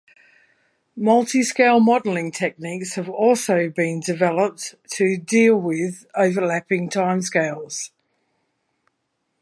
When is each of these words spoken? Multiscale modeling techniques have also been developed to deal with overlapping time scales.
Multiscale 0.97 1.79
modeling 1.79 2.31
techniques 2.31 2.95
have 2.95 3.07
also 3.07 3.69
been 3.69 3.99
developed 3.99 4.73
to 4.89 5.15
deal 5.15 5.55
with 5.55 6.07
overlapping 6.15 6.89
time 6.89 7.21
scales. 7.21 7.91